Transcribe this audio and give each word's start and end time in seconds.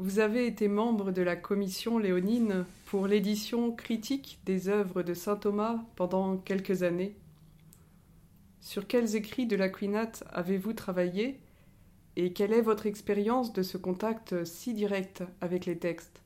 vous 0.00 0.18
avez 0.18 0.46
été 0.46 0.66
membre 0.66 1.12
de 1.12 1.20
la 1.20 1.36
commission 1.36 1.98
léonine 1.98 2.64
pour 2.86 3.06
l'édition 3.06 3.70
critique 3.70 4.38
des 4.46 4.70
œuvres 4.70 5.02
de 5.02 5.12
saint 5.12 5.36
Thomas 5.36 5.84
pendant 5.94 6.38
quelques 6.38 6.82
années. 6.82 7.14
Sur 8.62 8.86
quels 8.86 9.14
écrits 9.14 9.46
de 9.46 9.56
l'Aquinat 9.56 10.12
avez-vous 10.32 10.72
travaillé 10.72 11.38
et 12.16 12.32
quelle 12.32 12.54
est 12.54 12.62
votre 12.62 12.86
expérience 12.86 13.52
de 13.52 13.62
ce 13.62 13.76
contact 13.76 14.42
si 14.46 14.72
direct 14.72 15.22
avec 15.42 15.66
les 15.66 15.76
textes? 15.76 16.22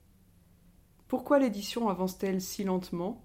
Pourquoi 1.08 1.40
l'édition 1.40 1.88
avance-t-elle 1.88 2.40
si 2.40 2.62
lentement 2.62 3.24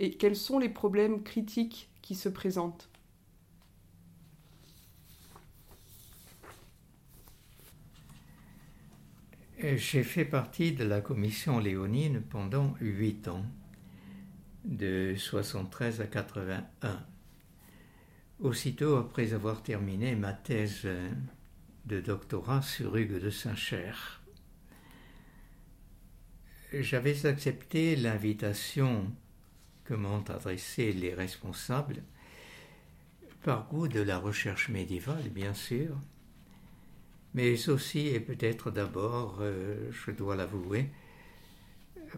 et 0.00 0.10
quels 0.10 0.36
sont 0.36 0.58
les 0.58 0.68
problèmes 0.68 1.22
critiques 1.22 1.88
qui 2.02 2.16
se 2.16 2.28
présentent? 2.28 2.88
J'ai 9.60 10.04
fait 10.04 10.24
partie 10.24 10.70
de 10.70 10.84
la 10.84 11.00
commission 11.00 11.58
léonine 11.58 12.20
pendant 12.20 12.76
huit 12.80 13.26
ans, 13.26 13.44
de 14.64 15.16
73 15.16 16.00
à 16.00 16.06
81. 16.06 17.04
Aussitôt 18.38 18.94
après 18.98 19.34
avoir 19.34 19.64
terminé 19.64 20.14
ma 20.14 20.32
thèse 20.32 20.86
de 21.86 22.00
doctorat 22.00 22.62
sur 22.62 22.96
Hugues 22.96 23.18
de 23.20 23.30
Saint-Cher, 23.30 24.22
j'avais 26.72 27.26
accepté 27.26 27.96
l'invitation 27.96 29.10
que 29.82 29.94
m'ont 29.94 30.22
adressée 30.28 30.92
les 30.92 31.14
responsables 31.14 32.04
par 33.42 33.66
goût 33.66 33.88
de 33.88 34.02
la 34.02 34.18
recherche 34.18 34.68
médiévale, 34.68 35.30
bien 35.30 35.54
sûr, 35.54 35.96
mais 37.38 37.68
aussi 37.68 38.08
et 38.08 38.18
peut-être 38.18 38.72
d'abord, 38.72 39.38
euh, 39.42 39.92
je 39.92 40.10
dois 40.10 40.34
l'avouer, 40.34 40.90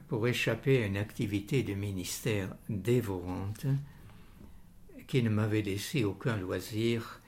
pour 0.09 0.27
échapper 0.27 0.83
à 0.83 0.87
une 0.87 0.97
activité 0.97 1.63
de 1.63 1.75
ministère 1.75 2.57
dévorante 2.71 3.67
qui 5.07 5.23
ne 5.23 5.29
m'avait 5.29 5.61
laissé 5.61 6.05
aucun 6.05 6.39
loisir 6.39 7.21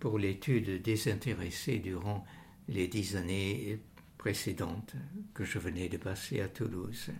pour 0.00 0.18
l'étude 0.18 0.82
désintéressée 0.82 1.78
durant 1.78 2.26
les 2.66 2.88
dix 2.88 3.14
années 3.14 3.78
précédentes 4.16 4.96
que 5.32 5.44
je 5.44 5.60
venais 5.60 5.88
de 5.88 5.96
passer 5.96 6.40
à 6.40 6.48
Toulouse. 6.48 7.12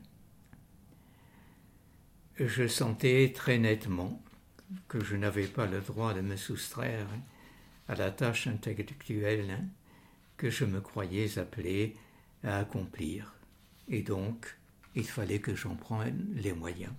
Je 2.41 2.67
sentais 2.67 3.33
très 3.33 3.59
nettement 3.59 4.21
que 4.89 4.99
je 5.05 5.15
n'avais 5.15 5.47
pas 5.47 5.67
le 5.67 5.81
droit 5.81 6.13
de 6.13 6.23
me 6.23 6.35
soustraire 6.35 7.07
à 7.87 7.95
la 7.95 8.11
tâche 8.11 8.49
intellectuelle 8.49 9.69
que 10.39 10.49
je 10.49 10.65
me 10.65 10.81
croyais 10.81 11.39
appelé 11.39 11.95
à 12.43 12.59
accomplir, 12.59 13.35
et 13.89 14.03
donc 14.03 14.57
il 14.95 15.07
fallait 15.07 15.41
que 15.41 15.55
j'en 15.55 15.75
prenne 15.75 16.27
les 16.35 16.55
moyens. 16.55 16.93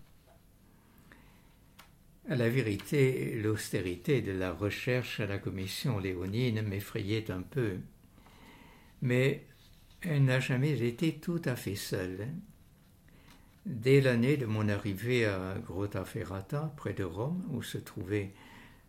À 2.29 2.35
la 2.35 2.49
vérité, 2.49 3.39
l'austérité 3.41 4.21
de 4.21 4.33
la 4.33 4.51
recherche 4.51 5.19
à 5.19 5.25
la 5.25 5.39
commission 5.39 5.97
léonine 5.97 6.61
m'effrayait 6.61 7.31
un 7.31 7.41
peu, 7.41 7.77
mais 9.01 9.47
elle 10.01 10.25
n'a 10.25 10.39
jamais 10.39 10.81
été 10.83 11.15
tout 11.15 11.41
à 11.45 11.55
fait 11.55 11.75
seule. 11.75 12.27
Dès 13.65 14.01
l'année 14.01 14.37
de 14.37 14.45
mon 14.45 14.69
arrivée 14.69 15.25
à 15.25 15.55
Grottaferrata, 15.65 16.73
près 16.77 16.93
de 16.93 17.03
Rome, 17.03 17.43
où 17.49 17.63
se 17.63 17.77
trouvait 17.77 18.31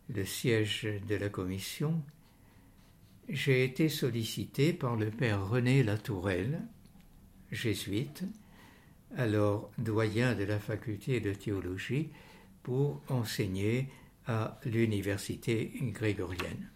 le 0.09 0.25
siège 0.25 0.87
de 1.09 1.15
la 1.15 1.29
commission, 1.29 2.03
j'ai 3.31 3.65
été 3.65 3.89
sollicité 3.89 4.73
par 4.73 4.97
le 4.97 5.11
père 5.11 5.49
René 5.49 5.83
Latourelle, 5.83 6.63
jésuite, 7.53 8.25
alors 9.17 9.71
doyen 9.79 10.35
de 10.35 10.45
la 10.45 10.59
faculté 10.59 11.21
de 11.21 11.33
théologie, 11.33 12.11
pour 12.63 13.03
enseigner 13.09 13.89
à 14.27 14.59
l'université 14.65 15.73
grégorienne. 15.81 16.71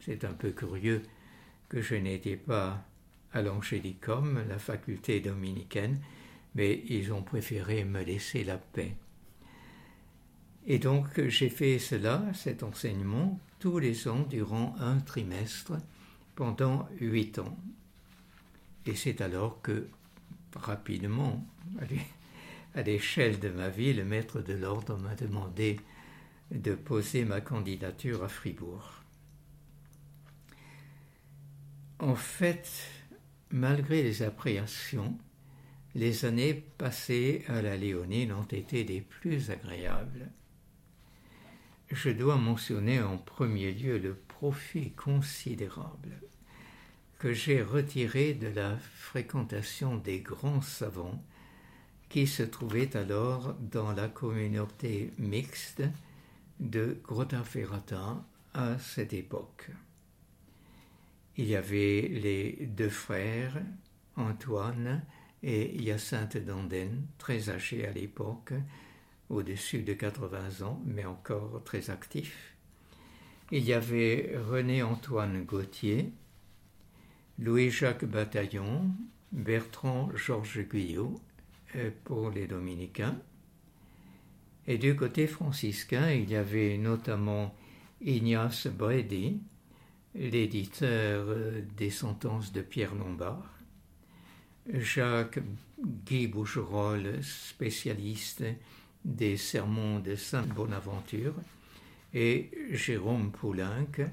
C'est 0.00 0.24
un 0.24 0.34
peu 0.34 0.50
curieux 0.50 1.02
que 1.68 1.80
je 1.80 1.94
n'étais 1.94 2.36
pas 2.36 2.84
à 3.32 3.40
l'Angélicum, 3.40 4.44
la 4.48 4.58
faculté 4.58 5.20
dominicaine, 5.20 6.00
mais 6.54 6.82
ils 6.88 7.12
ont 7.12 7.22
préféré 7.22 7.84
me 7.84 8.02
laisser 8.02 8.44
la 8.44 8.58
paix. 8.58 8.94
Et 10.66 10.78
donc 10.78 11.20
j'ai 11.28 11.48
fait 11.48 11.78
cela, 11.78 12.22
cet 12.34 12.62
enseignement, 12.62 13.38
tous 13.58 13.78
les 13.78 14.08
ans 14.08 14.26
durant 14.28 14.74
un 14.78 14.98
trimestre 14.98 15.72
pendant 16.34 16.88
huit 17.00 17.38
ans. 17.38 17.56
Et 18.86 18.94
c'est 18.94 19.20
alors 19.20 19.60
que, 19.62 19.88
rapidement, 20.54 21.44
à 22.74 22.82
l'échelle 22.82 23.38
de 23.38 23.48
ma 23.48 23.68
vie, 23.68 23.92
le 23.92 24.04
maître 24.04 24.40
de 24.40 24.54
l'ordre 24.54 24.96
m'a 24.98 25.14
demandé 25.14 25.78
de 26.50 26.74
poser 26.74 27.24
ma 27.24 27.40
candidature 27.40 28.22
à 28.24 28.28
Fribourg. 28.28 29.02
En 31.98 32.16
fait, 32.16 32.68
malgré 33.50 34.02
les 34.02 34.22
appréhensions, 34.22 35.16
les 35.94 36.24
années 36.24 36.54
passées 36.54 37.44
à 37.48 37.62
la 37.62 37.76
Léonine 37.76 38.32
ont 38.32 38.42
été 38.42 38.84
des 38.84 39.00
plus 39.00 39.50
agréables 39.50 40.30
je 41.92 42.08
dois 42.08 42.36
mentionner 42.36 43.02
en 43.02 43.18
premier 43.18 43.72
lieu 43.72 43.98
le 43.98 44.14
profit 44.14 44.92
considérable 44.92 46.20
que 47.18 47.34
j'ai 47.34 47.62
retiré 47.62 48.32
de 48.32 48.48
la 48.48 48.76
fréquentation 48.78 49.96
des 49.96 50.20
grands 50.20 50.62
savants 50.62 51.22
qui 52.08 52.26
se 52.26 52.42
trouvaient 52.42 52.96
alors 52.96 53.54
dans 53.54 53.92
la 53.92 54.08
communauté 54.08 55.12
mixte 55.18 55.82
de 56.60 56.98
Grottaferrata 57.04 58.24
à 58.54 58.78
cette 58.78 59.12
époque. 59.12 59.70
Il 61.36 61.46
y 61.46 61.56
avait 61.56 62.08
les 62.08 62.66
deux 62.66 62.90
frères, 62.90 63.62
Antoine 64.16 65.04
et 65.42 65.76
Hyacinthe 65.80 66.38
d'Anden, 66.38 67.02
très 67.18 67.50
âgés 67.50 67.86
à 67.86 67.92
l'époque, 67.92 68.52
au-dessus 69.32 69.82
de 69.82 69.94
80 69.94 70.64
ans, 70.64 70.80
mais 70.84 71.04
encore 71.04 71.62
très 71.64 71.90
actif. 71.90 72.54
Il 73.50 73.64
y 73.64 73.72
avait 73.72 74.34
René-Antoine 74.48 75.44
Gauthier, 75.44 76.12
Louis-Jacques 77.38 78.04
Bataillon, 78.04 78.90
Bertrand 79.32 80.10
Georges 80.14 80.68
Guyot 80.68 81.20
euh, 81.76 81.90
pour 82.04 82.30
les 82.30 82.46
dominicains. 82.46 83.18
Et 84.66 84.78
du 84.78 84.94
côté 84.94 85.26
franciscain, 85.26 86.12
il 86.12 86.30
y 86.30 86.36
avait 86.36 86.76
notamment 86.78 87.54
Ignace 88.00 88.66
Bredy, 88.66 89.40
l'éditeur 90.14 91.26
euh, 91.28 91.62
des 91.76 91.90
sentences 91.90 92.52
de 92.52 92.60
Pierre 92.60 92.94
Lombard, 92.94 93.58
Jacques 94.72 95.40
Guy 96.06 96.26
Bougerolles, 96.28 97.22
spécialiste 97.22 98.44
des 99.04 99.36
sermons 99.36 99.98
de 99.98 100.14
Saint 100.14 100.42
Bonaventure 100.42 101.34
et 102.14 102.50
Jérôme 102.70 103.30
Poulenc 103.32 104.06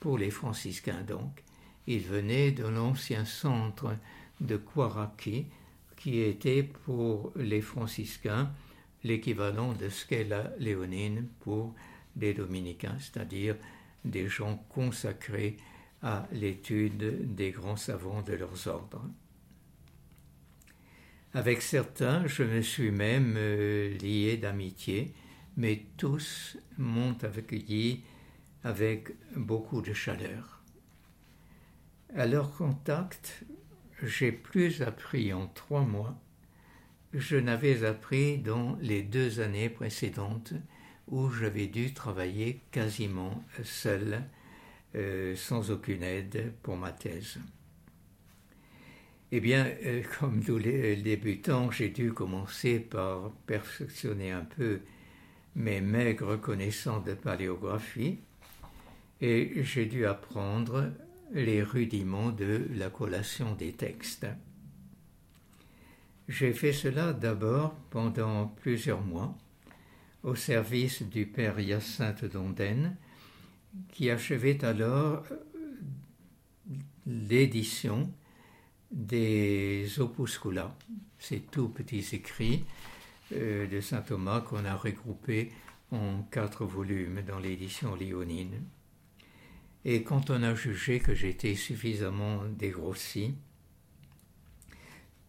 pour 0.00 0.18
les 0.18 0.30
franciscains 0.30 1.02
donc. 1.02 1.42
Il 1.86 2.00
venait 2.00 2.50
de 2.50 2.64
l'ancien 2.64 3.24
centre 3.24 3.96
de 4.40 4.56
Kouaraki 4.56 5.46
qui 5.96 6.20
était 6.20 6.62
pour 6.62 7.32
les 7.36 7.60
franciscains 7.60 8.50
l'équivalent 9.04 9.72
de 9.72 9.88
Scala 9.88 10.52
léonine 10.58 11.28
pour 11.40 11.74
les 12.16 12.34
dominicains, 12.34 12.96
c'est-à-dire 12.98 13.56
des 14.04 14.28
gens 14.28 14.56
consacrés 14.68 15.56
à 16.02 16.26
l'étude 16.32 17.34
des 17.34 17.50
grands 17.50 17.76
savants 17.76 18.22
de 18.22 18.34
leurs 18.34 18.68
ordres. 18.68 19.04
Avec 21.34 21.62
certains, 21.62 22.26
je 22.26 22.42
me 22.42 22.62
suis 22.62 22.90
même 22.90 23.34
euh, 23.36 23.96
lié 23.98 24.36
d'amitié, 24.36 25.14
mais 25.56 25.84
tous 25.96 26.56
m'ont 26.78 27.16
accueilli 27.22 28.04
avec 28.64 29.12
beaucoup 29.36 29.82
de 29.82 29.92
chaleur. 29.92 30.62
À 32.14 32.26
leur 32.26 32.52
contact, 32.56 33.44
j'ai 34.02 34.32
plus 34.32 34.82
appris 34.82 35.32
en 35.32 35.46
trois 35.48 35.82
mois 35.82 36.18
que 37.12 37.18
je 37.18 37.36
n'avais 37.36 37.84
appris 37.84 38.38
dans 38.38 38.76
les 38.80 39.02
deux 39.02 39.40
années 39.40 39.68
précédentes 39.68 40.54
où 41.08 41.30
j'avais 41.30 41.66
dû 41.66 41.94
travailler 41.94 42.62
quasiment 42.70 43.44
seul, 43.62 44.22
euh, 44.94 45.36
sans 45.36 45.70
aucune 45.70 46.02
aide 46.02 46.52
pour 46.62 46.76
ma 46.76 46.92
thèse. 46.92 47.38
Eh 49.32 49.40
bien, 49.40 49.66
euh, 49.84 50.02
comme 50.20 50.42
tous 50.42 50.58
les 50.58 50.96
débutants, 50.96 51.70
j'ai 51.70 51.88
dû 51.88 52.12
commencer 52.12 52.78
par 52.78 53.32
perfectionner 53.46 54.30
un 54.30 54.44
peu 54.44 54.80
mes 55.56 55.80
maigres 55.80 56.40
connaissances 56.40 57.04
de 57.04 57.14
paléographie 57.14 58.18
et 59.20 59.64
j'ai 59.64 59.86
dû 59.86 60.06
apprendre 60.06 60.92
les 61.32 61.62
rudiments 61.62 62.30
de 62.30 62.68
la 62.74 62.88
collation 62.88 63.54
des 63.54 63.72
textes. 63.72 64.26
J'ai 66.28 66.52
fait 66.52 66.72
cela 66.72 67.12
d'abord 67.12 67.74
pendant 67.90 68.46
plusieurs 68.46 69.00
mois 69.00 69.36
au 70.22 70.34
service 70.34 71.02
du 71.02 71.26
père 71.26 71.58
Hyacinthe 71.58 72.24
d'Ondaine, 72.24 72.96
qui 73.92 74.10
achevait 74.10 74.64
alors 74.64 75.24
l'édition 77.06 78.12
des 78.96 80.00
opuscula, 80.00 80.74
ces 81.18 81.40
tout 81.40 81.68
petits 81.68 82.06
écrits 82.14 82.64
euh, 83.32 83.66
de 83.66 83.80
saint 83.80 84.00
Thomas 84.00 84.40
qu'on 84.40 84.64
a 84.64 84.74
regroupés 84.74 85.52
en 85.92 86.22
quatre 86.30 86.64
volumes 86.64 87.20
dans 87.22 87.38
l'édition 87.38 87.94
léonine. 87.94 88.62
Et 89.84 90.02
quand 90.02 90.30
on 90.30 90.42
a 90.42 90.54
jugé 90.54 90.98
que 90.98 91.14
j'étais 91.14 91.54
suffisamment 91.54 92.42
dégrossi, 92.58 93.34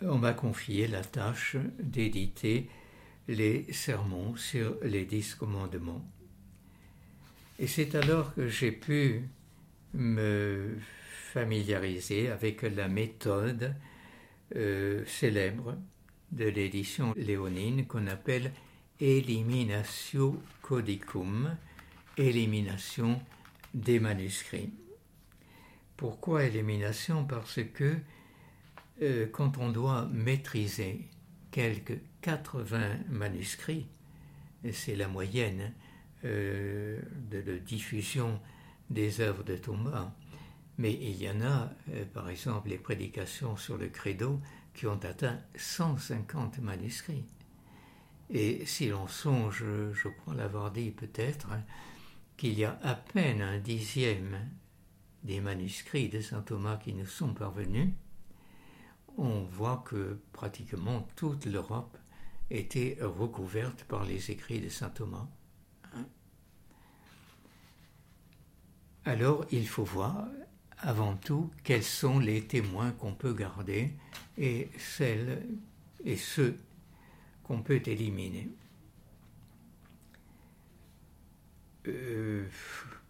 on 0.02 0.18
m'a 0.18 0.34
confié 0.34 0.88
la 0.88 1.04
tâche 1.04 1.58
d'éditer 1.80 2.70
les 3.28 3.72
sermons 3.74 4.36
sur 4.38 4.78
les 4.82 5.04
dix 5.04 5.36
commandements. 5.36 6.10
Et 7.60 7.68
c'est 7.68 7.96
alors 7.96 8.34
que 8.34 8.48
j'ai 8.48 8.72
pu 8.72 9.28
me 9.94 10.78
familiariser 11.38 12.30
avec 12.32 12.64
la 12.64 12.88
méthode 12.88 13.76
euh, 14.56 15.06
célèbre 15.06 15.78
de 16.32 16.46
l'édition 16.46 17.14
léonine 17.16 17.86
qu'on 17.86 18.08
appelle 18.08 18.52
Eliminatio 19.00 20.42
Codicum, 20.64 21.56
élimination 22.18 23.22
des 23.76 24.00
manuscrits. 24.00 24.72
Pourquoi 25.96 26.44
élimination? 26.46 27.24
Parce 27.24 27.60
que 27.72 27.98
euh, 29.04 29.28
quand 29.32 29.60
on 29.60 29.70
doit 29.70 30.10
maîtriser 30.12 31.02
quelques 31.52 32.00
80 32.22 32.98
manuscrits, 33.12 33.86
c'est 34.72 34.96
la 34.96 35.08
moyenne 35.08 35.72
euh, 36.26 37.00
de 37.30 37.38
la 37.46 37.60
diffusion 37.60 38.40
des 38.90 39.22
œuvres 39.22 39.44
de 39.44 39.56
Thomas, 39.56 40.12
mais 40.78 40.94
il 40.94 41.22
y 41.22 41.30
en 41.30 41.42
a, 41.42 41.72
euh, 41.94 42.06
par 42.14 42.30
exemple, 42.30 42.70
les 42.70 42.78
prédications 42.78 43.58
sur 43.58 43.78
le 43.78 43.90
credo 43.90 44.40
qui 44.74 44.86
ont 44.86 45.00
atteint 45.04 45.40
150 45.56 46.60
manuscrits. 46.60 47.26
Et 48.30 48.66
si 48.66 48.90
l'on 48.90 49.08
songe, 49.08 49.64
je 49.94 50.08
crois 50.10 50.36
l'avoir 50.36 50.72
dit 50.72 50.92
peut-être, 50.92 51.50
qu'il 52.36 52.54
y 52.54 52.66
a 52.66 52.78
à 52.84 52.94
peine 52.94 53.42
un 53.42 53.58
dixième 53.58 54.50
des 55.24 55.42
manuscrits 55.42 56.10
de 56.10 56.22
saint 56.22 56.42
Thomas 56.42 56.78
qui 56.78 56.94
nous 56.94 57.06
sont 57.06 57.34
parvenus, 57.34 57.90
on 59.18 59.44
voit 59.44 59.84
que 59.88 60.20
pratiquement 60.32 61.08
toute 61.16 61.46
l'Europe 61.46 61.98
était 62.52 62.98
recouverte 63.02 63.84
par 63.86 64.06
les 64.06 64.30
écrits 64.30 64.62
de 64.62 64.70
saint 64.70 64.90
Thomas. 64.90 65.28
Alors 69.06 69.46
il 69.52 69.68
faut 69.68 69.84
voir 69.86 70.28
avant 70.80 71.16
tout 71.16 71.50
quels 71.64 71.84
sont 71.84 72.20
les 72.20 72.44
témoins 72.44 72.92
qu'on 72.92 73.14
peut 73.14 73.34
garder 73.34 73.92
et 74.38 74.70
celles 74.78 75.44
et 76.06 76.16
ceux 76.16 76.58
qu'on 77.44 77.62
peut 77.62 77.82
éliminer? 77.86 78.50
Euh, 81.88 82.46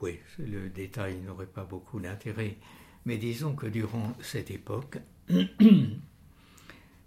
oui, 0.02 0.20
le 0.38 0.70
détail 0.70 1.18
n'aurait 1.22 1.48
pas 1.48 1.64
beaucoup 1.64 2.00
d'intérêt, 2.00 2.58
mais 3.06 3.18
disons 3.18 3.56
que 3.56 3.66
durant 3.66 4.14
cette 4.22 4.52
époque, 4.52 5.00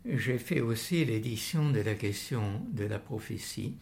j'ai 0.04 0.38
fait 0.38 0.60
aussi 0.60 1.04
l'édition 1.04 1.70
de 1.70 1.80
la 1.80 1.94
question 1.94 2.66
de 2.72 2.84
la 2.84 2.98
prophétie 2.98 3.76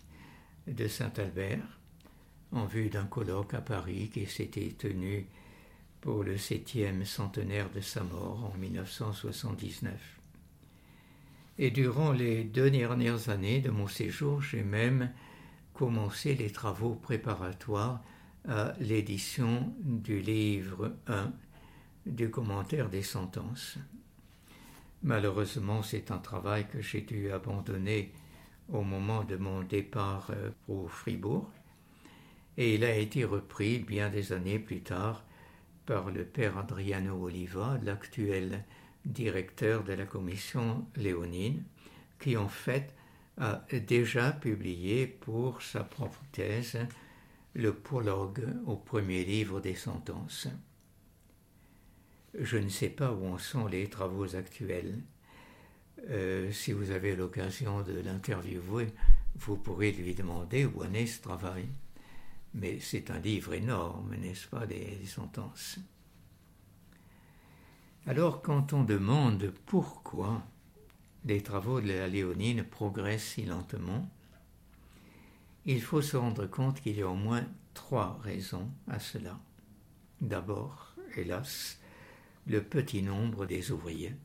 de 0.66 0.86
Saint 0.86 1.12
Albert 1.16 1.80
en 2.52 2.66
vue 2.66 2.90
d'un 2.90 3.06
colloque 3.06 3.54
à 3.54 3.60
Paris 3.60 4.10
qui 4.12 4.26
s'était 4.26 4.74
tenu 4.76 5.26
pour 6.00 6.22
le 6.22 6.36
septième 6.38 7.04
centenaire 7.04 7.70
de 7.70 7.80
sa 7.80 8.02
mort 8.02 8.52
en 8.54 8.58
1979. 8.58 9.92
Et 11.58 11.70
durant 11.70 12.12
les 12.12 12.44
deux 12.44 12.70
dernières 12.70 13.28
années 13.30 13.60
de 13.60 13.70
mon 13.70 13.88
séjour, 13.88 14.40
j'ai 14.40 14.62
même 14.62 15.10
commencé 15.74 16.34
les 16.34 16.50
travaux 16.50 16.94
préparatoires 16.94 18.02
à 18.48 18.74
l'édition 18.80 19.74
du 19.80 20.20
livre 20.20 20.94
1 21.08 21.32
du 22.06 22.30
commentaire 22.30 22.88
des 22.88 23.02
sentences. 23.02 23.78
Malheureusement, 25.02 25.82
c'est 25.82 26.10
un 26.10 26.18
travail 26.18 26.66
que 26.68 26.80
j'ai 26.80 27.02
dû 27.02 27.30
abandonner 27.30 28.12
au 28.68 28.82
moment 28.82 29.24
de 29.24 29.36
mon 29.36 29.62
départ 29.62 30.28
euh, 30.30 30.50
pour 30.66 30.90
Fribourg, 30.90 31.50
et 32.56 32.74
il 32.74 32.84
a 32.84 32.94
été 32.94 33.24
repris 33.24 33.78
bien 33.78 34.10
des 34.10 34.32
années 34.32 34.58
plus 34.58 34.80
tard 34.80 35.24
par 35.88 36.10
le 36.10 36.26
père 36.26 36.58
Adriano 36.58 37.14
Oliva, 37.24 37.80
l'actuel 37.82 38.62
directeur 39.06 39.84
de 39.84 39.94
la 39.94 40.04
commission 40.04 40.86
léonine, 40.96 41.64
qui 42.20 42.36
en 42.36 42.48
fait 42.48 42.94
a 43.38 43.64
déjà 43.72 44.32
publié 44.32 45.06
pour 45.06 45.62
sa 45.62 45.84
propre 45.84 46.20
thèse 46.30 46.78
le 47.54 47.72
prologue 47.72 48.46
au 48.66 48.76
premier 48.76 49.24
livre 49.24 49.62
des 49.62 49.74
sentences. 49.74 50.46
Je 52.38 52.58
ne 52.58 52.68
sais 52.68 52.90
pas 52.90 53.10
où 53.10 53.24
en 53.26 53.38
sont 53.38 53.66
les 53.66 53.88
travaux 53.88 54.36
actuels. 54.36 55.02
Euh, 56.10 56.52
si 56.52 56.72
vous 56.72 56.90
avez 56.90 57.16
l'occasion 57.16 57.80
de 57.80 57.98
l'interviewer, 57.98 58.88
vous 59.36 59.56
pourrez 59.56 59.92
lui 59.92 60.14
demander 60.14 60.66
où 60.66 60.82
en 60.82 60.92
est 60.92 61.06
ce 61.06 61.22
travail. 61.22 61.66
Mais 62.54 62.80
c'est 62.80 63.10
un 63.10 63.18
livre 63.18 63.54
énorme, 63.54 64.14
n'est-ce 64.16 64.48
pas, 64.48 64.66
des, 64.66 65.04
sentences. 65.06 65.78
Alors 68.06 68.42
quand 68.42 68.72
on 68.72 68.84
demande 68.84 69.52
pourquoi 69.66 70.42
les 71.24 71.42
travaux 71.42 71.80
de 71.80 71.88
la 71.88 72.08
Léonine 72.08 72.64
progressent 72.64 73.34
si 73.34 73.44
lentement, 73.44 74.08
il 75.66 75.82
faut 75.82 76.00
se 76.00 76.16
rendre 76.16 76.46
compte 76.46 76.80
qu'il 76.80 76.96
y 76.96 77.02
a 77.02 77.08
au 77.08 77.14
moins 77.14 77.44
trois 77.74 78.18
raisons 78.22 78.70
à 78.86 78.98
cela. 78.98 79.38
D'abord, 80.20 80.94
hélas, 81.16 81.78
le 82.46 82.62
petit 82.62 83.02
nombre 83.02 83.44
des 83.44 83.70
ouvriers. 83.70 84.16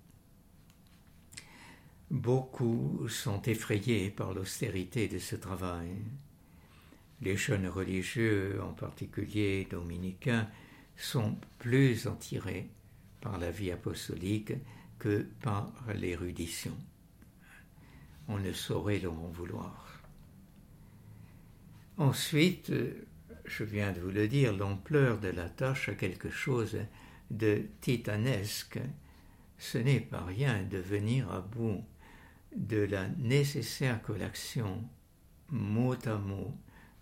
Beaucoup 2.09 3.07
sont 3.09 3.41
effrayés 3.41 4.09
par 4.09 4.33
l'austérité 4.33 5.07
de 5.07 5.19
ce 5.19 5.36
travail. 5.36 5.89
Les 7.24 7.38
jeunes 7.38 7.68
religieux, 7.68 8.60
en 8.62 8.74
particulier 8.74 9.65
dominicains, 9.72 10.50
sont 10.98 11.38
plus 11.58 12.06
attirés 12.06 12.70
par 13.22 13.38
la 13.38 13.50
vie 13.50 13.72
apostolique 13.72 14.51
que 15.00 15.25
par 15.42 15.72
l'érudition. 15.96 16.75
On 18.27 18.39
ne 18.39 18.51
saurait 18.51 19.00
leur 19.00 19.13
en 19.13 19.30
vouloir. 19.30 20.01
Ensuite, 21.98 22.74
je 23.46 23.63
viens 23.63 23.94
de 23.94 24.01
vous 24.01 24.12
le 24.12 24.27
dire, 24.27 24.51
l'ampleur 24.51 25.18
de 25.20 25.30
la 25.30 25.48
tâche 25.48 25.88
a 25.88 25.96
quelque 25.96 26.30
chose 26.30 26.77
de 27.32 27.63
titanesque, 27.80 28.80
ce 29.58 29.77
n'est 29.77 30.01
pas 30.01 30.25
rien 30.25 30.63
de 30.63 30.77
venir 30.77 31.32
à 31.32 31.39
bout 31.39 31.86
de 32.53 32.82
la 32.82 33.08
nécessaire 33.18 34.01
collection 34.01 34.84
mot 35.50 35.96
à 36.06 36.18
mot 36.18 36.53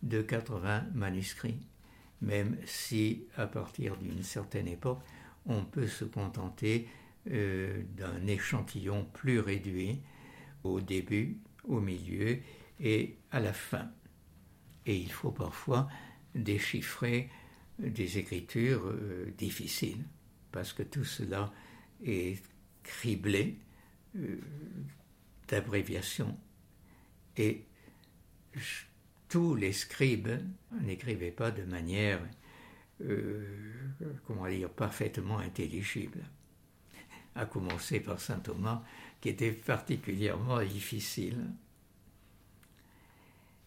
de 0.04 0.22
80 0.22 0.86
manuscrits, 0.94 1.60
même 2.22 2.58
si 2.66 3.26
à 3.38 3.48
partir 3.48 3.98
d'une 3.98 4.24
certaine 4.24 4.68
époque, 4.68 5.02
on 5.46 5.64
peut 5.64 5.88
se 5.88 6.06
contenter 6.06 6.88
euh, 7.30 7.84
d'un 7.96 8.26
échantillon 8.28 9.06
plus 9.14 9.40
réduit 9.40 10.02
au 10.64 10.82
début, 10.82 11.38
au 11.64 11.80
milieu 11.80 12.40
et 12.80 13.18
à 13.32 13.40
la 13.40 13.54
fin. 13.54 13.92
Et 14.86 14.98
il 14.98 15.12
faut 15.12 15.32
parfois 15.32 15.88
déchiffrer 16.34 17.30
des 17.80 18.18
écritures 18.18 18.88
euh, 18.88 19.32
difficiles 19.38 20.04
parce 20.52 20.74
que 20.74 20.84
tout 20.84 21.04
cela 21.04 21.52
est 22.04 22.42
criblé 22.84 23.60
euh, 24.16 24.40
d'abréviations. 25.48 26.38
Et 27.38 27.66
tous 29.32 29.56
les 29.56 29.74
scribes 29.74 30.30
n'écrivaient 30.82 31.32
pas 31.32 31.50
de 31.50 31.64
manière, 31.64 32.20
euh, 33.02 33.44
comment 34.28 34.48
dire, 34.48 34.70
parfaitement 34.70 35.40
intelligible. 35.40 36.20
À 37.34 37.46
commencer 37.46 38.02
par 38.02 38.20
saint 38.20 38.40
Thomas, 38.40 38.84
qui 39.22 39.30
était 39.30 39.54
particulièrement 39.54 40.62
difficile. 40.62 41.48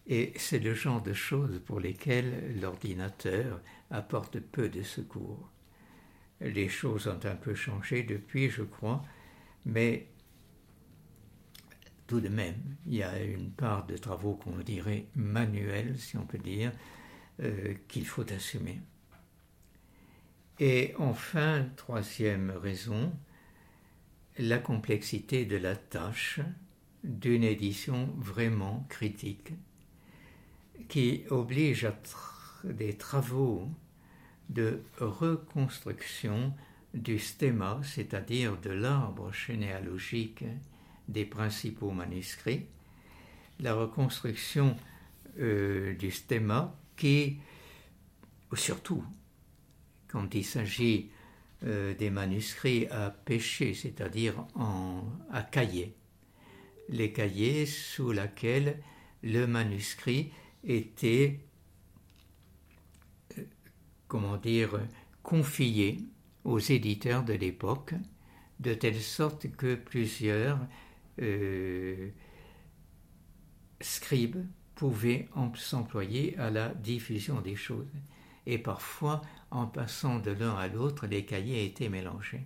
Et 0.07 0.33
c'est 0.37 0.59
le 0.59 0.75
genre 0.75 1.01
de 1.01 1.13
choses 1.13 1.59
pour 1.65 1.79
lesquelles 1.79 2.61
l'ordinateur 2.61 3.59
apporte 3.89 4.39
peu 4.39 4.69
de 4.69 4.83
secours 4.83 5.49
les 6.41 6.69
choses 6.69 7.07
ont 7.07 7.19
un 7.23 7.35
peu 7.35 7.55
changé 7.55 8.03
depuis, 8.03 8.49
je 8.49 8.63
crois, 8.63 9.03
mais 9.65 10.07
tout 12.07 12.21
de 12.21 12.29
même, 12.29 12.75
il 12.85 12.95
y 12.95 13.03
a 13.03 13.21
une 13.21 13.51
part 13.51 13.85
de 13.85 13.97
travaux 13.97 14.35
qu'on 14.35 14.57
dirait 14.57 15.05
manuels, 15.15 15.97
si 15.97 16.17
on 16.17 16.25
peut 16.25 16.37
dire, 16.37 16.71
euh, 17.41 17.73
qu'il 17.87 18.05
faut 18.05 18.31
assumer. 18.31 18.79
Et 20.59 20.93
enfin, 20.99 21.65
troisième 21.75 22.51
raison, 22.51 23.11
la 24.37 24.57
complexité 24.57 25.45
de 25.45 25.57
la 25.57 25.75
tâche 25.75 26.39
d'une 27.03 27.43
édition 27.43 28.09
vraiment 28.17 28.85
critique 28.89 29.53
qui 30.87 31.23
oblige 31.29 31.85
à 31.85 31.95
des 32.63 32.93
travaux 32.93 33.69
de 34.49 34.81
reconstruction 34.99 36.53
du 36.93 37.19
stéma, 37.19 37.81
c'est-à-dire 37.83 38.57
de 38.61 38.69
l'arbre 38.69 39.31
généalogique 39.33 40.43
des 41.07 41.25
principaux 41.25 41.91
manuscrits, 41.91 42.65
la 43.59 43.73
reconstruction 43.73 44.75
euh, 45.39 45.93
du 45.95 46.11
stéma 46.11 46.75
qui, 46.95 47.37
surtout 48.53 49.03
quand 50.07 50.33
il 50.33 50.45
s'agit 50.45 51.09
euh, 51.63 51.93
des 51.93 52.09
manuscrits 52.09 52.87
à 52.87 53.09
pêcher, 53.09 53.73
c'est-à-dire 53.73 54.45
à 55.31 55.41
cahier, 55.41 55.95
les 56.89 57.11
cahiers 57.11 57.65
sous 57.65 58.11
lesquels 58.11 58.81
le 59.23 59.45
manuscrit 59.45 60.31
était, 60.63 61.39
euh, 63.37 63.43
comment 64.07 64.37
dire, 64.37 64.79
confié 65.23 65.99
aux 66.43 66.59
éditeurs 66.59 67.23
de 67.23 67.33
l'époque, 67.33 67.93
de 68.59 68.73
telle 68.73 69.01
sorte 69.01 69.51
que 69.55 69.75
plusieurs 69.75 70.59
euh, 71.21 72.09
scribes 73.81 74.45
pouvaient 74.75 75.29
s'employer 75.55 76.37
à 76.37 76.49
la 76.49 76.69
diffusion 76.69 77.41
des 77.41 77.55
choses. 77.55 77.87
Et 78.45 78.57
parfois, 78.57 79.21
en 79.49 79.65
passant 79.65 80.19
de 80.19 80.31
l'un 80.31 80.55
à 80.55 80.67
l'autre, 80.67 81.07
les 81.07 81.25
cahiers 81.25 81.65
étaient 81.65 81.89
mélangés. 81.89 82.45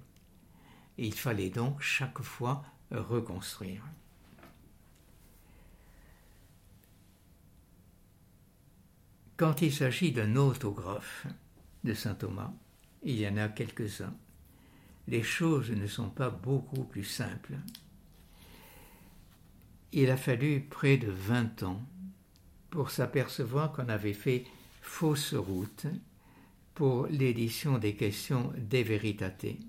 il 0.98 1.14
fallait 1.14 1.50
donc 1.50 1.82
chaque 1.82 2.22
fois 2.22 2.64
reconstruire. 2.92 3.84
Quand 9.38 9.62
il 9.62 9.74
s'agit 9.74 10.12
d'un 10.12 10.36
autographe 10.36 11.26
de 11.86 11.94
saint 11.94 12.16
Thomas, 12.16 12.52
il 13.04 13.18
y 13.18 13.28
en 13.28 13.38
a 13.38 13.48
quelques-uns. 13.48 14.14
Les 15.08 15.24
choses 15.24 15.72
ne 15.72 15.88
sont 15.88 16.10
pas 16.10 16.30
beaucoup 16.30 16.84
plus 16.84 17.06
simples. 17.06 17.56
Il 19.92 20.12
a 20.12 20.18
fallu 20.18 20.62
près 20.62 20.98
de 20.98 21.10
vingt 21.10 21.64
ans 21.64 21.82
pour 22.70 22.92
s'apercevoir 22.92 23.72
qu'on 23.72 23.90
avait 23.90 24.14
fait 24.14 24.46
fausse 24.82 25.34
route 25.34 25.88
pour 26.76 27.08
l'édition 27.08 27.78
des 27.78 27.96
questions 27.96 28.54
des 28.58 28.84
véritatés. 28.84 29.60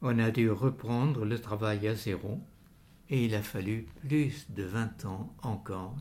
On 0.00 0.18
a 0.20 0.30
dû 0.30 0.48
reprendre 0.50 1.24
le 1.24 1.40
travail 1.40 1.88
à 1.88 1.94
zéro 1.94 2.40
et 3.10 3.24
il 3.24 3.34
a 3.34 3.42
fallu 3.42 3.86
plus 4.00 4.46
de 4.50 4.62
vingt 4.62 5.04
ans 5.04 5.34
encore 5.42 5.96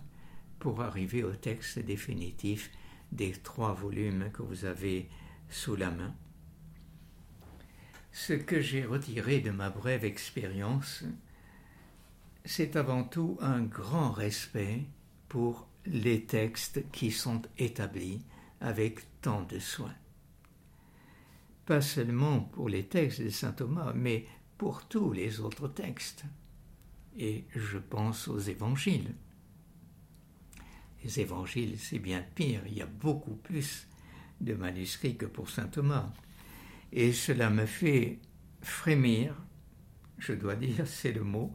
pour 0.60 0.81
arriver 0.81 1.24
au 1.24 1.34
texte 1.34 1.79
définitif 1.79 2.69
des 3.12 3.31
trois 3.31 3.74
volumes 3.74 4.29
que 4.31 4.43
vous 4.43 4.65
avez 4.65 5.10
sous 5.50 5.75
la 5.75 5.89
main. 5.89 6.13
Ce 8.12 8.34
que 8.34 8.62
j'ai 8.62 8.86
retiré 8.86 9.39
de 9.39 9.51
ma 9.51 9.69
brève 9.69 10.05
expérience, 10.05 11.03
c'est 12.48 12.77
avant 12.77 13.04
tout 13.04 13.38
un 13.42 13.62
grand 13.62 14.12
respect 14.12 14.86
pour 15.27 15.68
les 15.86 16.24
textes 16.24 16.89
qui 16.92 17.12
sont 17.12 17.42
établis 17.58 18.22
avec 18.62 19.01
tant 19.22 19.44
de 19.44 19.60
soin. 19.60 19.94
Pas 21.66 21.82
seulement 21.82 22.39
pour 22.39 22.70
les 22.70 22.86
textes 22.86 23.22
de 23.22 23.30
Saint 23.30 23.51
Thomas, 23.51 23.92
mais 23.94 24.25
pour 24.58 24.88
tous 24.88 25.12
les 25.12 25.42
autres 25.42 25.68
textes. 25.68 26.24
Et 27.18 27.44
je 27.54 27.77
pense 27.77 28.30
aux 28.30 28.39
évangiles. 28.39 29.13
Les 31.04 31.20
évangiles, 31.20 31.77
c'est 31.77 32.00
bien 32.00 32.24
pire, 32.36 32.62
il 32.66 32.77
y 32.77 32.82
a 32.82 32.88
beaucoup 32.88 33.36
plus 33.36 33.88
de 34.39 34.54
manuscrits 34.54 35.18
que 35.18 35.25
pour 35.25 35.50
Saint 35.50 35.68
Thomas. 35.68 36.13
Et 36.94 37.12
cela 37.12 37.50
me 37.50 37.66
fait 37.66 38.20
frémir, 38.62 39.36
je 40.18 40.32
dois 40.32 40.56
dire, 40.56 40.88
c'est 40.88 41.12
le 41.12 41.24
mot, 41.24 41.54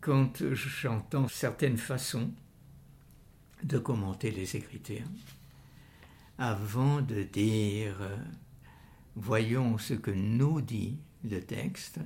quand 0.00 0.42
j'entends 0.54 1.28
certaines 1.28 1.76
façons 1.76 2.32
de 3.62 3.78
commenter 3.78 4.30
les 4.30 4.56
Écritures. 4.56 5.08
Avant 6.38 7.02
de 7.02 7.22
dire 7.22 7.96
voyons 9.16 9.78
ce 9.78 9.94
que 9.94 10.12
nous 10.12 10.60
dit 10.60 10.98
le 11.24 11.40
texte, 11.40 11.98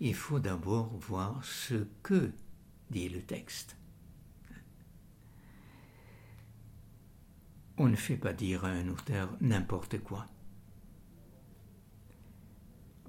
il 0.00 0.14
faut 0.14 0.38
d'abord 0.38 0.96
voir 0.98 1.44
ce 1.44 1.86
que 2.02 2.30
dit 2.90 3.08
le 3.08 3.22
texte. 3.22 3.76
On 7.78 7.88
ne 7.88 7.96
fait 7.96 8.16
pas 8.16 8.32
dire 8.32 8.64
à 8.64 8.68
un 8.68 8.88
auteur 8.88 9.36
n'importe 9.40 9.98
quoi. 9.98 10.26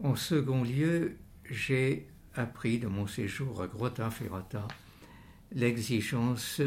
En 0.01 0.15
second 0.15 0.63
lieu, 0.63 1.17
j'ai 1.45 2.07
appris 2.35 2.79
de 2.79 2.87
mon 2.87 3.07
séjour 3.07 3.61
à 3.61 3.67
Grotta 3.67 4.09
Ferrata 4.09 4.67
l'exigence 5.51 6.61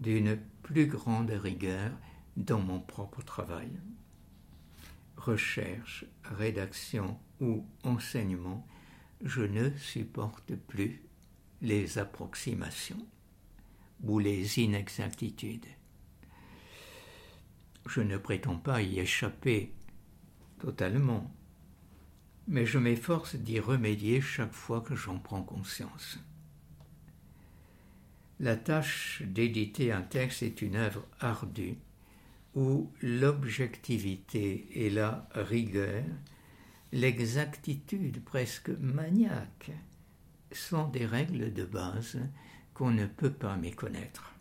d'une 0.00 0.38
plus 0.62 0.86
grande 0.86 1.30
rigueur 1.30 1.90
dans 2.36 2.60
mon 2.60 2.80
propre 2.80 3.22
travail. 3.22 3.70
Recherche, 5.16 6.04
rédaction 6.24 7.18
ou 7.40 7.64
enseignement, 7.84 8.66
je 9.22 9.42
ne 9.42 9.70
supporte 9.76 10.54
plus 10.54 11.02
les 11.62 11.98
approximations 11.98 13.04
ou 14.04 14.18
les 14.18 14.60
inexactitudes. 14.60 15.66
Je 17.86 18.00
ne 18.00 18.16
prétends 18.16 18.58
pas 18.58 18.82
y 18.82 19.00
échapper 19.00 19.72
totalement, 20.58 21.32
mais 22.48 22.64
je 22.64 22.78
m'efforce 22.78 23.36
d'y 23.36 23.60
remédier 23.60 24.20
chaque 24.20 24.54
fois 24.54 24.80
que 24.80 24.96
j'en 24.96 25.18
prends 25.18 25.42
conscience. 25.42 26.18
La 28.40 28.56
tâche 28.56 29.22
d'éditer 29.26 29.92
un 29.92 30.02
texte 30.02 30.42
est 30.42 30.62
une 30.62 30.76
œuvre 30.76 31.04
ardue 31.20 31.76
où 32.54 32.90
l'objectivité 33.02 34.66
et 34.72 34.90
la 34.90 35.28
rigueur, 35.34 36.02
l'exactitude 36.92 38.24
presque 38.24 38.70
maniaque 38.80 39.70
sont 40.50 40.88
des 40.88 41.04
règles 41.04 41.52
de 41.52 41.64
base 41.64 42.18
qu'on 42.72 42.90
ne 42.90 43.06
peut 43.06 43.32
pas 43.32 43.56
méconnaître. 43.56 44.34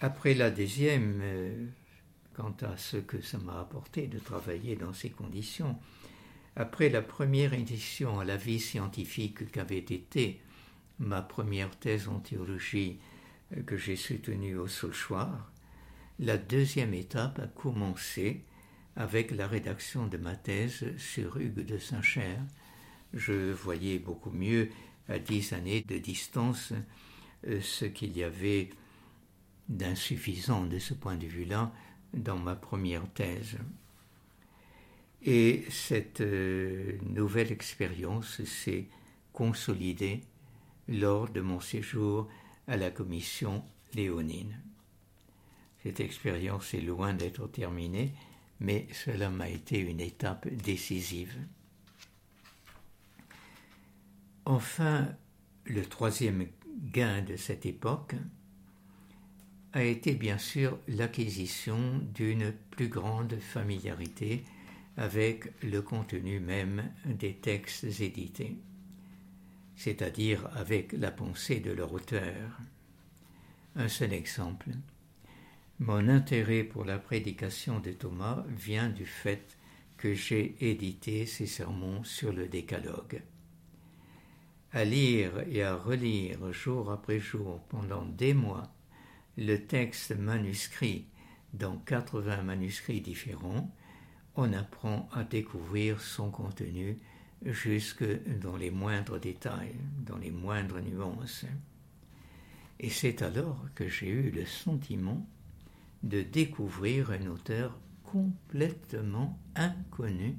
Après 0.00 0.34
la 0.34 0.52
deuxième 0.52 1.20
euh, 1.22 1.66
quant 2.38 2.54
à 2.62 2.76
ce 2.76 2.98
que 2.98 3.20
ça 3.20 3.36
m'a 3.38 3.58
apporté 3.58 4.06
de 4.06 4.20
travailler 4.20 4.76
dans 4.76 4.92
ces 4.92 5.10
conditions. 5.10 5.76
Après 6.54 6.88
la 6.88 7.02
première 7.02 7.52
édition 7.52 8.20
à 8.20 8.24
la 8.24 8.36
vie 8.36 8.60
scientifique 8.60 9.50
qu'avait 9.50 9.78
été 9.78 10.40
ma 11.00 11.20
première 11.20 11.76
thèse 11.76 12.06
en 12.06 12.20
théologie 12.20 13.00
euh, 13.56 13.62
que 13.62 13.76
j'ai 13.76 13.96
soutenue 13.96 14.56
au 14.56 14.68
Solchoir, 14.68 15.50
la 16.20 16.38
deuxième 16.38 16.94
étape 16.94 17.40
a 17.40 17.48
commencé 17.48 18.44
avec 18.94 19.32
la 19.32 19.48
rédaction 19.48 20.06
de 20.06 20.16
ma 20.16 20.36
thèse 20.36 20.96
sur 20.96 21.38
Hugues 21.38 21.66
de 21.66 21.78
Saint-Cher. 21.78 22.38
Je 23.14 23.50
voyais 23.50 23.98
beaucoup 23.98 24.30
mieux 24.30 24.68
à 25.08 25.18
dix 25.18 25.52
années 25.52 25.84
de 25.88 25.98
distance 25.98 26.72
euh, 27.48 27.60
ce 27.60 27.84
qu'il 27.84 28.16
y 28.16 28.22
avait 28.22 28.70
d'insuffisant 29.68 30.66
de 30.66 30.78
ce 30.78 30.94
point 30.94 31.16
de 31.16 31.26
vue-là 31.26 31.72
dans 32.14 32.38
ma 32.38 32.56
première 32.56 33.08
thèse. 33.12 33.58
Et 35.22 35.64
cette 35.70 36.20
euh, 36.20 36.96
nouvelle 37.02 37.50
expérience 37.52 38.42
s'est 38.44 38.86
consolidée 39.32 40.20
lors 40.88 41.28
de 41.28 41.40
mon 41.40 41.60
séjour 41.60 42.28
à 42.66 42.76
la 42.76 42.90
commission 42.90 43.64
léonine. 43.94 44.60
Cette 45.82 46.00
expérience 46.00 46.74
est 46.74 46.80
loin 46.80 47.14
d'être 47.14 47.46
terminée, 47.48 48.12
mais 48.60 48.86
cela 48.92 49.30
m'a 49.30 49.48
été 49.48 49.78
une 49.78 50.00
étape 50.00 50.48
décisive. 50.48 51.36
Enfin, 54.44 55.14
le 55.64 55.84
troisième 55.84 56.46
gain 56.92 57.22
de 57.22 57.36
cette 57.36 57.66
époque, 57.66 58.14
a 59.72 59.82
été 59.82 60.14
bien 60.14 60.38
sûr 60.38 60.78
l'acquisition 60.88 62.00
d'une 62.14 62.52
plus 62.70 62.88
grande 62.88 63.38
familiarité 63.38 64.44
avec 64.96 65.52
le 65.62 65.80
contenu 65.82 66.40
même 66.40 66.90
des 67.04 67.34
textes 67.34 68.00
édités, 68.00 68.56
c'est-à-dire 69.76 70.48
avec 70.56 70.92
la 70.92 71.10
pensée 71.10 71.60
de 71.60 71.70
leur 71.70 71.92
auteur. 71.92 72.58
Un 73.76 73.88
seul 73.88 74.12
exemple. 74.12 74.70
Mon 75.78 76.08
intérêt 76.08 76.64
pour 76.64 76.84
la 76.84 76.98
prédication 76.98 77.78
de 77.78 77.92
Thomas 77.92 78.44
vient 78.48 78.88
du 78.88 79.06
fait 79.06 79.56
que 79.96 80.14
j'ai 80.14 80.56
édité 80.60 81.26
ses 81.26 81.46
sermons 81.46 82.02
sur 82.02 82.32
le 82.32 82.48
décalogue. 82.48 83.22
À 84.72 84.84
lire 84.84 85.44
et 85.48 85.62
à 85.62 85.76
relire 85.76 86.52
jour 86.52 86.90
après 86.90 87.20
jour 87.20 87.60
pendant 87.68 88.04
des 88.04 88.34
mois 88.34 88.72
le 89.38 89.56
texte 89.56 90.16
manuscrit 90.16 91.06
dans 91.54 91.76
80 91.76 92.42
manuscrits 92.42 93.00
différents, 93.00 93.72
on 94.34 94.52
apprend 94.52 95.08
à 95.12 95.22
découvrir 95.22 96.00
son 96.00 96.32
contenu 96.32 96.98
jusque 97.44 98.04
dans 98.40 98.56
les 98.56 98.72
moindres 98.72 99.20
détails, 99.20 99.76
dans 100.04 100.18
les 100.18 100.32
moindres 100.32 100.80
nuances. 100.80 101.44
Et 102.80 102.90
c'est 102.90 103.22
alors 103.22 103.64
que 103.76 103.88
j'ai 103.88 104.08
eu 104.08 104.32
le 104.32 104.44
sentiment 104.44 105.24
de 106.02 106.22
découvrir 106.22 107.12
un 107.12 107.28
auteur 107.28 107.78
complètement 108.02 109.38
inconnu 109.54 110.36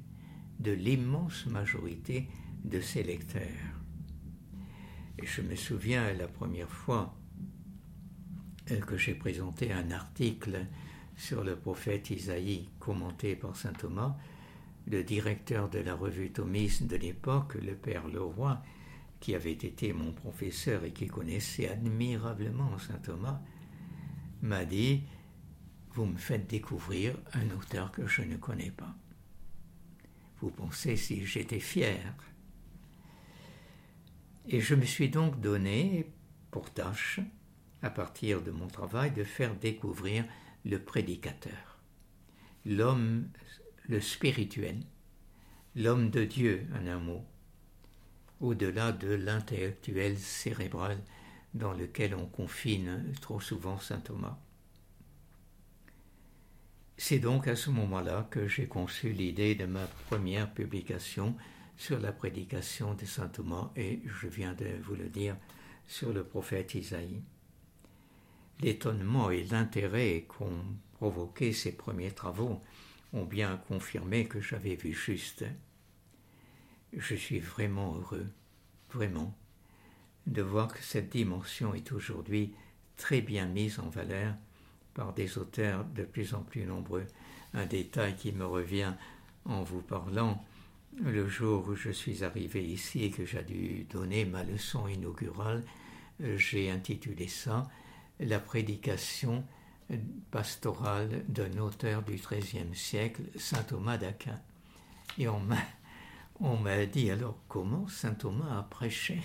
de 0.58 0.72
l'immense 0.72 1.46
majorité 1.46 2.28
de 2.64 2.82
ses 2.82 3.02
lecteurs. 3.02 3.80
Et 5.18 5.26
je 5.26 5.40
me 5.40 5.56
souviens 5.56 6.12
la 6.12 6.28
première 6.28 6.70
fois 6.70 7.14
que 8.78 8.96
j'ai 8.96 9.14
présenté 9.14 9.72
un 9.72 9.90
article 9.90 10.66
sur 11.16 11.42
le 11.42 11.56
prophète 11.56 12.10
Isaïe 12.10 12.68
commenté 12.78 13.34
par 13.34 13.56
saint 13.56 13.72
Thomas, 13.72 14.16
le 14.86 15.02
directeur 15.02 15.68
de 15.68 15.80
la 15.80 15.94
revue 15.94 16.30
thomiste 16.30 16.84
de 16.84 16.96
l'époque, 16.96 17.54
le 17.54 17.74
père 17.74 18.06
Leroy, 18.08 18.62
qui 19.18 19.34
avait 19.34 19.52
été 19.52 19.92
mon 19.92 20.12
professeur 20.12 20.84
et 20.84 20.92
qui 20.92 21.08
connaissait 21.08 21.68
admirablement 21.68 22.78
saint 22.78 22.98
Thomas, 23.02 23.40
m'a 24.42 24.64
dit 24.64 25.02
Vous 25.92 26.06
me 26.06 26.16
faites 26.16 26.48
découvrir 26.48 27.16
un 27.34 27.50
auteur 27.56 27.90
que 27.92 28.06
je 28.06 28.22
ne 28.22 28.36
connais 28.36 28.70
pas. 28.70 28.94
Vous 30.40 30.50
pensez 30.50 30.96
si 30.96 31.26
j'étais 31.26 31.60
fier 31.60 32.14
Et 34.48 34.60
je 34.60 34.74
me 34.74 34.84
suis 34.84 35.10
donc 35.10 35.40
donné 35.40 36.10
pour 36.50 36.70
tâche, 36.72 37.20
à 37.82 37.90
partir 37.90 38.42
de 38.42 38.50
mon 38.50 38.68
travail, 38.68 39.10
de 39.10 39.24
faire 39.24 39.54
découvrir 39.54 40.24
le 40.64 40.78
prédicateur, 40.78 41.78
l'homme, 42.66 43.28
le 43.88 44.00
spirituel, 44.00 44.80
l'homme 45.74 46.10
de 46.10 46.24
Dieu 46.24 46.66
en 46.74 46.86
un 46.86 46.98
mot, 46.98 47.24
au-delà 48.40 48.92
de 48.92 49.14
l'intellectuel 49.14 50.18
cérébral 50.18 50.98
dans 51.54 51.72
lequel 51.72 52.14
on 52.14 52.26
confine 52.26 53.12
trop 53.20 53.40
souvent 53.40 53.78
saint 53.78 54.00
Thomas. 54.00 54.38
C'est 56.96 57.18
donc 57.18 57.48
à 57.48 57.56
ce 57.56 57.70
moment-là 57.70 58.28
que 58.30 58.46
j'ai 58.46 58.66
conçu 58.66 59.10
l'idée 59.10 59.54
de 59.54 59.64
ma 59.64 59.86
première 60.08 60.52
publication 60.52 61.34
sur 61.76 61.98
la 61.98 62.12
prédication 62.12 62.94
de 62.94 63.06
saint 63.06 63.28
Thomas 63.28 63.70
et, 63.74 64.02
je 64.04 64.28
viens 64.28 64.52
de 64.52 64.66
vous 64.82 64.94
le 64.94 65.08
dire, 65.08 65.34
sur 65.88 66.12
le 66.12 66.24
prophète 66.24 66.74
Isaïe. 66.74 67.22
L'étonnement 68.60 69.30
et 69.30 69.44
l'intérêt 69.44 70.26
qu'ont 70.28 70.62
provoqué 70.92 71.52
ces 71.52 71.72
premiers 71.72 72.10
travaux 72.10 72.60
ont 73.12 73.24
bien 73.24 73.56
confirmé 73.68 74.26
que 74.26 74.40
j'avais 74.40 74.74
vu 74.74 74.92
juste. 74.92 75.44
Je 76.92 77.14
suis 77.14 77.38
vraiment 77.38 77.94
heureux, 77.94 78.26
vraiment, 78.92 79.34
de 80.26 80.42
voir 80.42 80.68
que 80.68 80.82
cette 80.82 81.08
dimension 81.08 81.74
est 81.74 81.90
aujourd'hui 81.92 82.52
très 82.96 83.22
bien 83.22 83.46
mise 83.46 83.78
en 83.78 83.88
valeur 83.88 84.34
par 84.92 85.14
des 85.14 85.38
auteurs 85.38 85.84
de 85.84 86.02
plus 86.02 86.34
en 86.34 86.42
plus 86.42 86.64
nombreux. 86.64 87.06
Un 87.54 87.64
détail 87.64 88.14
qui 88.16 88.32
me 88.32 88.44
revient 88.44 88.92
en 89.46 89.62
vous 89.62 89.80
parlant, 89.80 90.44
le 91.02 91.26
jour 91.28 91.66
où 91.68 91.74
je 91.74 91.90
suis 91.90 92.24
arrivé 92.24 92.62
ici 92.62 93.04
et 93.04 93.10
que 93.10 93.24
j'ai 93.24 93.42
dû 93.42 93.84
donner 93.84 94.26
ma 94.26 94.44
leçon 94.44 94.86
inaugurale, 94.86 95.64
j'ai 96.20 96.70
intitulé 96.70 97.26
ça 97.26 97.70
la 98.20 98.38
prédication 98.38 99.44
pastorale 100.30 101.24
d'un 101.28 101.58
auteur 101.58 102.02
du 102.02 102.14
XIIIe 102.14 102.74
siècle, 102.74 103.22
saint 103.36 103.62
Thomas 103.62 103.98
d'Aquin. 103.98 104.38
Et 105.18 105.28
on 105.28 105.40
m'a, 105.40 105.58
on 106.40 106.56
m'a 106.56 106.86
dit 106.86 107.10
alors 107.10 107.36
comment 107.48 107.88
saint 107.88 108.14
Thomas 108.14 108.58
a 108.58 108.62
prêché? 108.62 109.20